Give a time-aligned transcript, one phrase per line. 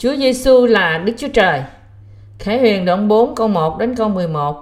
[0.00, 1.60] Chúa Giêsu là Đức Chúa Trời.
[2.38, 4.56] Khải Huyền đoạn 4 câu 1 đến câu 11.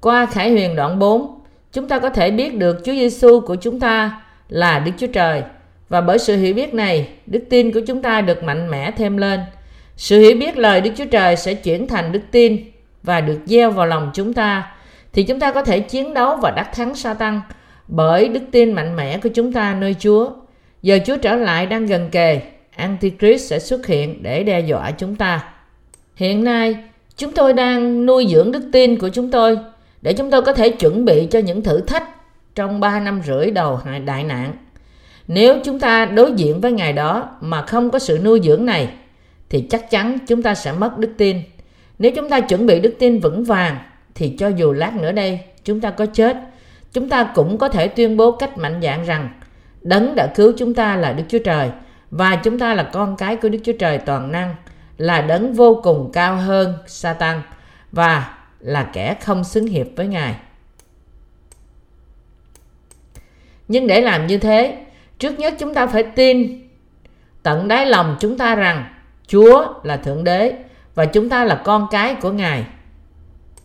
[0.00, 1.40] Qua Khải Huyền đoạn 4,
[1.72, 5.42] chúng ta có thể biết được Chúa Giêsu của chúng ta là Đức Chúa Trời
[5.88, 9.16] và bởi sự hiểu biết này, đức tin của chúng ta được mạnh mẽ thêm
[9.16, 9.40] lên.
[9.96, 12.58] Sự hiểu biết lời Đức Chúa Trời sẽ chuyển thành đức tin
[13.02, 14.72] và được gieo vào lòng chúng ta
[15.12, 17.40] thì chúng ta có thể chiến đấu và đắc thắng sa tăng
[17.88, 20.30] bởi đức tin mạnh mẽ của chúng ta nơi Chúa.
[20.82, 22.40] Giờ Chúa trở lại đang gần kề,
[22.76, 25.44] Antichrist sẽ xuất hiện để đe dọa chúng ta.
[26.14, 26.76] Hiện nay,
[27.16, 29.58] chúng tôi đang nuôi dưỡng đức tin của chúng tôi
[30.02, 32.08] để chúng tôi có thể chuẩn bị cho những thử thách
[32.54, 34.52] trong 3 năm rưỡi đầu đại nạn.
[35.28, 38.88] Nếu chúng ta đối diện với ngày đó mà không có sự nuôi dưỡng này
[39.50, 41.42] thì chắc chắn chúng ta sẽ mất đức tin.
[41.98, 43.76] Nếu chúng ta chuẩn bị đức tin vững vàng
[44.14, 46.36] thì cho dù lát nữa đây chúng ta có chết,
[46.92, 49.28] chúng ta cũng có thể tuyên bố cách mạnh dạn rằng
[49.82, 51.70] Đấng đã cứu chúng ta là Đức Chúa Trời
[52.12, 54.54] và chúng ta là con cái của Đức Chúa Trời toàn năng,
[54.98, 57.42] là đấng vô cùng cao hơn Satan
[57.92, 60.34] và là kẻ không xứng hiệp với Ngài.
[63.68, 64.84] Nhưng để làm như thế,
[65.18, 66.68] trước nhất chúng ta phải tin
[67.42, 68.84] tận đáy lòng chúng ta rằng
[69.26, 70.54] Chúa là Thượng Đế
[70.94, 72.64] và chúng ta là con cái của Ngài.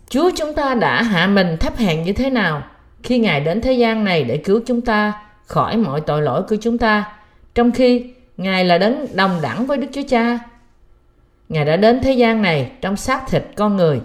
[0.09, 2.63] Chúa chúng ta đã hạ mình thấp hèn như thế nào
[3.03, 5.13] khi Ngài đến thế gian này để cứu chúng ta
[5.45, 7.13] khỏi mọi tội lỗi của chúng ta,
[7.55, 10.39] trong khi Ngài là đấng đồng đẳng với Đức Chúa Cha.
[11.49, 14.01] Ngài đã đến thế gian này trong xác thịt con người,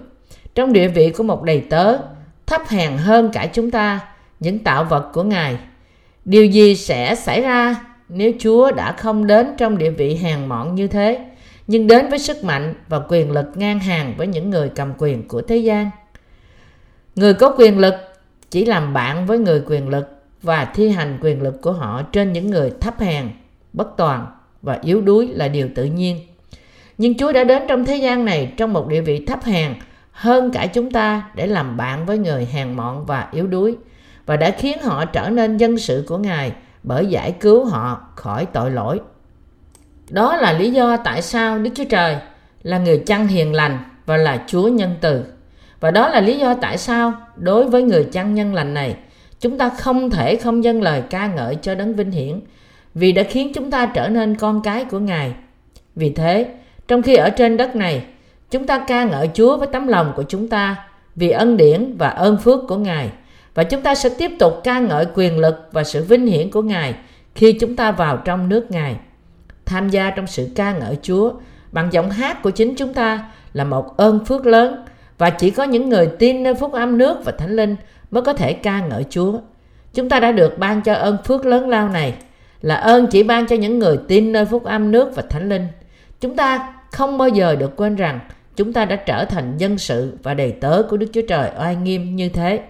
[0.55, 1.99] trong địa vị của một đầy tớ,
[2.47, 4.01] thấp hèn hơn cả chúng ta,
[4.41, 5.57] những tạo vật của Ngài.
[6.25, 7.77] Điều gì sẽ xảy ra
[8.09, 11.27] nếu Chúa đã không đến trong địa vị hèn mọn như thế,
[11.67, 15.29] nhưng đến với sức mạnh và quyền lực ngang hàng với những người cầm quyền
[15.29, 15.91] của thế gian?
[17.17, 17.95] Người có quyền lực
[18.51, 20.09] chỉ làm bạn với người quyền lực
[20.43, 23.29] và thi hành quyền lực của họ trên những người thấp hèn,
[23.73, 24.27] bất toàn
[24.63, 26.21] và yếu đuối là điều tự nhiên.
[26.99, 29.75] Nhưng Chúa đã đến trong thế gian này trong một địa vị thấp hèn
[30.13, 33.77] hơn cả chúng ta để làm bạn với người hèn mọn và yếu đuối
[34.27, 38.47] và đã khiến họ trở nên dân sự của Ngài bởi giải cứu họ khỏi
[38.47, 39.01] tội lỗi.
[40.11, 42.17] Đó là lý do tại sao Đức Chúa Trời
[42.63, 45.25] là người chăn hiền lành và là Chúa nhân từ.
[45.81, 48.97] Và đó là lý do tại sao đối với người chăn nhân lành này,
[49.41, 52.41] chúng ta không thể không dâng lời ca ngợi cho đấng vinh hiển
[52.95, 55.35] vì đã khiến chúng ta trở nên con cái của Ngài.
[55.97, 56.49] Vì thế,
[56.89, 58.05] trong khi ở trên đất này,
[58.51, 60.77] chúng ta ca ngợi Chúa với tấm lòng của chúng ta
[61.17, 63.11] vì ân điển và ơn phước của Ngài
[63.55, 66.63] và chúng ta sẽ tiếp tục ca ngợi quyền lực và sự vinh hiển của
[66.63, 66.95] Ngài
[67.35, 68.97] khi chúng ta vào trong nước Ngài.
[69.65, 71.33] Tham gia trong sự ca ngợi Chúa
[71.73, 74.85] bằng giọng hát của chính chúng ta là một ơn phước lớn
[75.19, 77.77] và chỉ có những người tin nơi phúc âm nước và thánh linh
[78.11, 79.39] mới có thể ca ngợi Chúa.
[79.95, 82.15] Chúng ta đã được ban cho ơn phước lớn lao này
[82.63, 85.67] là ơn chỉ ban cho những người tin nơi phúc âm nước và thánh linh.
[86.21, 88.21] Chúng ta không bao giờ được quên rằng
[88.57, 91.77] chúng ta đã trở thành dân sự và đầy tớ của Đức Chúa Trời oai
[91.77, 92.61] nghiêm như thế.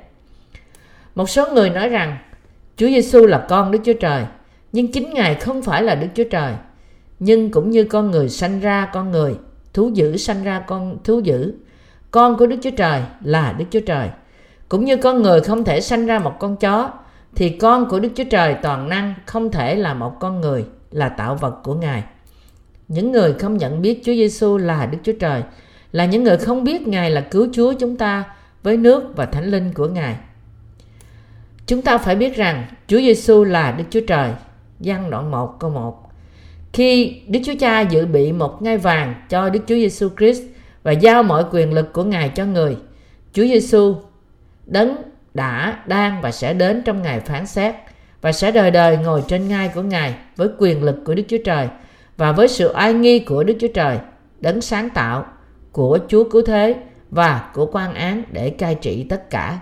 [1.14, 2.16] Một số người nói rằng
[2.76, 4.24] Chúa Giêsu là con Đức Chúa Trời,
[4.72, 6.52] nhưng chính Ngài không phải là Đức Chúa Trời.
[7.18, 9.34] Nhưng cũng như con người sanh ra con người,
[9.72, 11.52] thú dữ sanh ra con thú dữ,
[12.10, 14.08] con của Đức Chúa Trời là Đức Chúa Trời.
[14.68, 16.90] Cũng như con người không thể sanh ra một con chó,
[17.34, 21.08] thì con của Đức Chúa Trời toàn năng không thể là một con người, là
[21.08, 22.02] tạo vật của Ngài.
[22.88, 25.42] Những người không nhận biết Chúa Giêsu là Đức Chúa Trời
[25.92, 28.24] là những người không biết Ngài là cứu Chúa chúng ta
[28.62, 30.16] với nước và thánh linh của Ngài.
[31.66, 34.32] Chúng ta phải biết rằng Chúa Giêsu là Đức Chúa Trời.
[34.80, 36.10] Giăng đoạn 1 câu 1.
[36.72, 40.42] Khi Đức Chúa Cha dự bị một ngai vàng cho Đức Chúa Giêsu Christ
[40.82, 42.76] và giao mọi quyền lực của Ngài cho người,
[43.32, 43.96] Chúa Giêsu
[44.66, 44.96] đấng
[45.34, 47.74] đã, đang và sẽ đến trong ngày phán xét
[48.20, 51.38] và sẽ đời đời ngồi trên ngai của Ngài với quyền lực của Đức Chúa
[51.44, 51.68] Trời
[52.16, 53.98] và với sự oai nghi của Đức Chúa Trời,
[54.40, 55.26] đấng sáng tạo
[55.72, 56.74] của Chúa cứu thế
[57.10, 59.58] và của quan án để cai trị tất cả.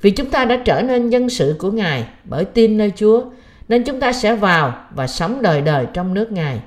[0.00, 3.24] Vì chúng ta đã trở nên dân sự của Ngài bởi tin nơi Chúa,
[3.68, 6.60] nên chúng ta sẽ vào và sống đời đời trong nước Ngài.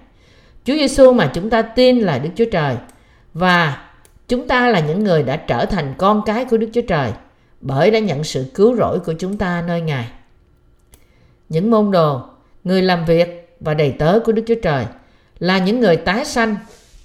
[0.66, 2.76] Chúa Giêsu mà chúng ta tin là Đức Chúa Trời
[3.34, 3.78] và
[4.28, 7.12] chúng ta là những người đã trở thành con cái của Đức Chúa Trời
[7.62, 10.08] bởi đã nhận sự cứu rỗi của chúng ta nơi Ngài.
[11.50, 12.22] Những môn đồ,
[12.64, 14.86] người làm việc và đầy tớ của Đức Chúa Trời
[15.40, 16.56] là những người tái sanh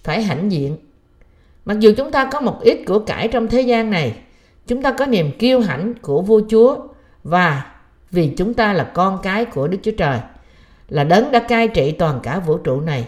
[0.03, 0.77] phải hãnh diện.
[1.65, 4.15] Mặc dù chúng ta có một ít của cải trong thế gian này,
[4.67, 6.77] chúng ta có niềm kiêu hãnh của vua chúa
[7.25, 7.67] và
[8.11, 10.19] vì chúng ta là con cái của Đức Chúa Trời,
[10.89, 13.07] là đấng đã cai trị toàn cả vũ trụ này.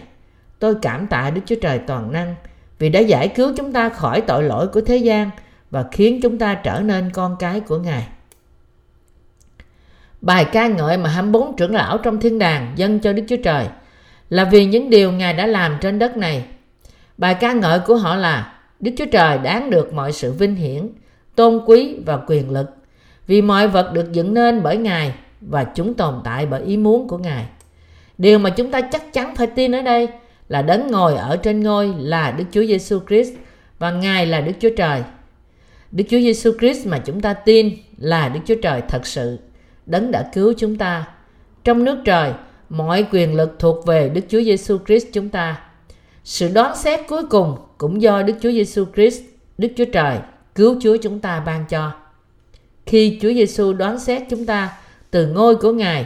[0.59, 2.35] Tôi cảm tạ Đức Chúa Trời toàn năng
[2.79, 5.29] vì đã giải cứu chúng ta khỏi tội lỗi của thế gian
[5.71, 8.07] và khiến chúng ta trở nên con cái của Ngài.
[10.21, 13.67] Bài ca ngợi mà 24 trưởng lão trong thiên đàng dâng cho Đức Chúa Trời
[14.29, 16.45] là vì những điều Ngài đã làm trên đất này.
[17.17, 20.89] Bài ca ngợi của họ là Đức Chúa Trời đáng được mọi sự vinh hiển,
[21.35, 22.69] tôn quý và quyền lực
[23.27, 27.07] vì mọi vật được dựng nên bởi Ngài và chúng tồn tại bởi ý muốn
[27.07, 27.45] của Ngài.
[28.17, 30.07] Điều mà chúng ta chắc chắn phải tin ở đây
[30.49, 33.33] là đấng ngồi ở trên ngôi là Đức Chúa Giêsu Christ
[33.79, 35.03] và Ngài là Đức Chúa Trời.
[35.91, 39.37] Đức Chúa Giêsu Christ mà chúng ta tin là Đức Chúa Trời thật sự,
[39.85, 41.07] đấng đã cứu chúng ta.
[41.63, 42.33] Trong nước trời,
[42.69, 45.61] mọi quyền lực thuộc về Đức Chúa Giêsu Christ chúng ta.
[46.23, 49.21] Sự đoán xét cuối cùng cũng do Đức Chúa Giêsu Christ,
[49.57, 50.17] Đức Chúa Trời
[50.55, 51.91] cứu Chúa chúng ta ban cho.
[52.85, 54.77] Khi Chúa Giêsu đoán xét chúng ta
[55.11, 56.05] từ ngôi của Ngài,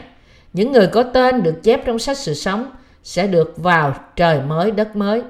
[0.54, 2.72] những người có tên được chép trong sách sự sống
[3.04, 5.24] sẽ được vào trời mới đất mới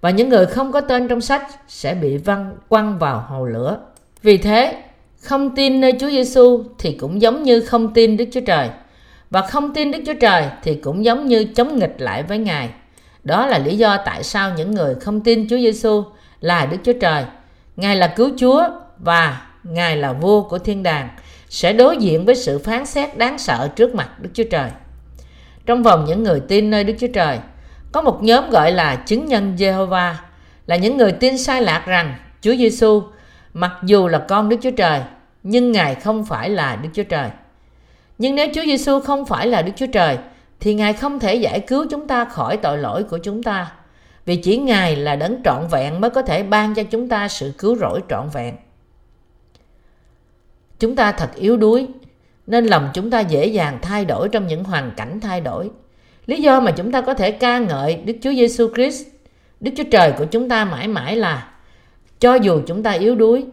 [0.00, 3.78] và những người không có tên trong sách sẽ bị văng quăng vào hồ lửa.
[4.22, 4.82] Vì thế,
[5.20, 8.68] không tin nơi Chúa Giêsu thì cũng giống như không tin Đức Chúa Trời
[9.30, 12.70] và không tin Đức Chúa Trời thì cũng giống như chống nghịch lại với Ngài.
[13.24, 16.04] Đó là lý do tại sao những người không tin Chúa Giêsu
[16.40, 17.24] là Đức Chúa Trời,
[17.76, 18.62] Ngài là cứu Chúa
[18.98, 21.08] và Ngài là vua của thiên đàng
[21.48, 24.70] sẽ đối diện với sự phán xét đáng sợ trước mặt Đức Chúa Trời.
[25.66, 27.38] Trong vòng những người tin nơi Đức Chúa Trời,
[27.92, 30.12] có một nhóm gọi là chứng nhân Jehovah,
[30.66, 33.02] là những người tin sai lạc rằng Chúa Giêsu
[33.58, 35.00] mặc dù là con Đức Chúa Trời,
[35.42, 37.30] nhưng Ngài không phải là Đức Chúa Trời.
[38.18, 40.18] Nhưng nếu Chúa Giêsu không phải là Đức Chúa Trời,
[40.60, 43.72] thì Ngài không thể giải cứu chúng ta khỏi tội lỗi của chúng ta.
[44.24, 47.52] Vì chỉ Ngài là đấng trọn vẹn mới có thể ban cho chúng ta sự
[47.58, 48.56] cứu rỗi trọn vẹn.
[50.78, 51.88] Chúng ta thật yếu đuối,
[52.46, 55.70] nên lòng chúng ta dễ dàng thay đổi trong những hoàn cảnh thay đổi.
[56.26, 59.06] Lý do mà chúng ta có thể ca ngợi Đức Chúa Giêsu Christ,
[59.60, 61.48] Đức Chúa Trời của chúng ta mãi mãi là
[62.20, 63.44] cho dù chúng ta yếu đuối,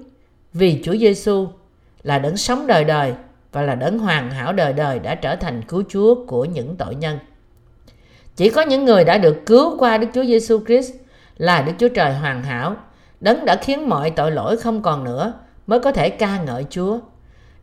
[0.54, 1.48] vì Chúa Giêsu
[2.04, 3.14] là đấng sống đời đời
[3.52, 6.96] và là đấng hoàn hảo đời đời đã trở thành cứu Chúa của những tội
[6.96, 7.20] nhân.
[8.36, 10.94] Chỉ có những người đã được cứu qua Đức Chúa Giêsu Christ
[11.38, 12.76] là Đức Chúa Trời hoàn hảo,
[13.20, 15.34] đấng đã khiến mọi tội lỗi không còn nữa
[15.68, 17.00] mới có thể ca ngợi Chúa.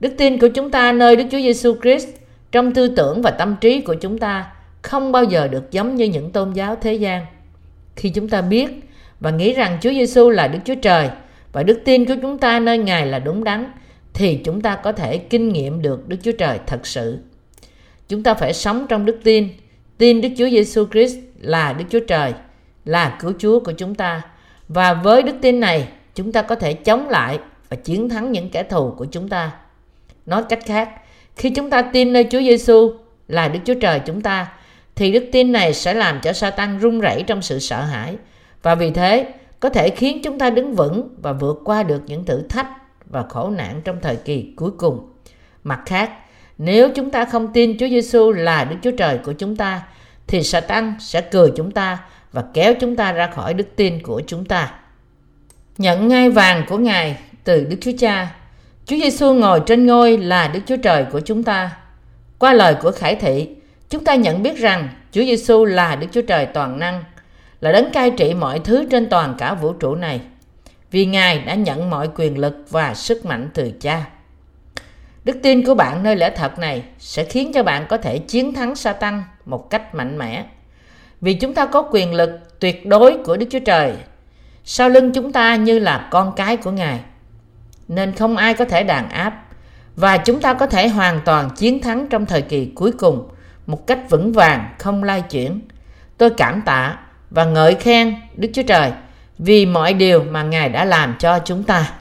[0.00, 2.08] Đức tin của chúng ta nơi Đức Chúa Giêsu Christ
[2.52, 4.52] trong tư tưởng và tâm trí của chúng ta
[4.82, 7.26] không bao giờ được giống như những tôn giáo thế gian.
[7.96, 8.89] Khi chúng ta biết
[9.20, 11.10] và nghĩ rằng Chúa Giêsu là Đức Chúa Trời
[11.52, 13.72] và đức tin của chúng ta nơi Ngài là đúng đắn
[14.14, 17.18] thì chúng ta có thể kinh nghiệm được Đức Chúa Trời thật sự.
[18.08, 19.48] Chúng ta phải sống trong đức tin,
[19.98, 22.32] tin Đức Chúa Giêsu Christ là Đức Chúa Trời,
[22.84, 24.22] là cứu Chúa của chúng ta.
[24.68, 27.38] Và với đức tin này, chúng ta có thể chống lại
[27.68, 29.52] và chiến thắng những kẻ thù của chúng ta.
[30.26, 30.90] Nói cách khác,
[31.36, 32.92] khi chúng ta tin nơi Chúa Giêsu
[33.28, 34.52] là Đức Chúa Trời chúng ta,
[34.94, 38.16] thì đức tin này sẽ làm cho Satan run rẩy trong sự sợ hãi
[38.62, 42.24] và vì thế có thể khiến chúng ta đứng vững và vượt qua được những
[42.24, 42.68] thử thách
[43.06, 45.12] và khổ nạn trong thời kỳ cuối cùng.
[45.64, 46.10] Mặt khác,
[46.58, 49.82] nếu chúng ta không tin Chúa Giêsu là Đức Chúa Trời của chúng ta,
[50.26, 51.98] thì Satan sẽ cười chúng ta
[52.32, 54.72] và kéo chúng ta ra khỏi đức tin của chúng ta.
[55.78, 58.34] Nhận ngai vàng của Ngài từ Đức Chúa Cha.
[58.86, 61.76] Chúa Giêsu ngồi trên ngôi là Đức Chúa Trời của chúng ta.
[62.38, 63.48] Qua lời của Khải thị,
[63.90, 67.04] chúng ta nhận biết rằng Chúa Giêsu là Đức Chúa Trời toàn năng,
[67.60, 70.20] là đấng cai trị mọi thứ trên toàn cả vũ trụ này
[70.90, 74.04] vì Ngài đã nhận mọi quyền lực và sức mạnh từ cha.
[75.24, 78.54] Đức tin của bạn nơi lẽ thật này sẽ khiến cho bạn có thể chiến
[78.54, 80.44] thắng Satan một cách mạnh mẽ.
[81.20, 83.94] Vì chúng ta có quyền lực tuyệt đối của Đức Chúa Trời.
[84.64, 87.00] Sau lưng chúng ta như là con cái của Ngài.
[87.88, 89.44] Nên không ai có thể đàn áp.
[89.96, 93.28] Và chúng ta có thể hoàn toàn chiến thắng trong thời kỳ cuối cùng
[93.66, 95.60] một cách vững vàng, không lai chuyển.
[96.18, 96.98] Tôi cảm tạ
[97.30, 98.92] và ngợi khen Đức Chúa Trời
[99.38, 101.92] vì mọi điều mà Ngài đã làm cho chúng ta.